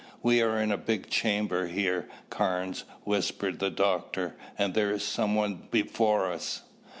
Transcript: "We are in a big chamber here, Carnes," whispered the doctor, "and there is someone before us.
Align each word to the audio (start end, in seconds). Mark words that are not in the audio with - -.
"We 0.23 0.41
are 0.41 0.57
in 0.59 0.71
a 0.71 0.77
big 0.79 1.11
chamber 1.11 1.67
here, 1.67 2.09
Carnes," 2.31 2.85
whispered 3.03 3.59
the 3.59 3.69
doctor, 3.69 4.35
"and 4.57 4.73
there 4.73 4.89
is 4.89 5.03
someone 5.05 5.67
before 5.69 6.31
us. 6.31 6.63